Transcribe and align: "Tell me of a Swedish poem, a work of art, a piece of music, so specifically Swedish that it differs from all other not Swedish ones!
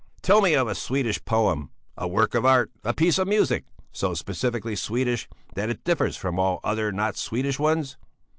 "Tell 0.23 0.41
me 0.41 0.55
of 0.55 0.67
a 0.67 0.73
Swedish 0.73 1.23
poem, 1.25 1.69
a 1.95 2.07
work 2.07 2.33
of 2.33 2.43
art, 2.43 2.71
a 2.83 2.91
piece 2.91 3.19
of 3.19 3.27
music, 3.27 3.65
so 3.91 4.15
specifically 4.15 4.75
Swedish 4.75 5.29
that 5.53 5.69
it 5.69 5.83
differs 5.83 6.17
from 6.17 6.39
all 6.39 6.59
other 6.63 6.91
not 6.91 7.17
Swedish 7.17 7.59
ones! 7.59 7.97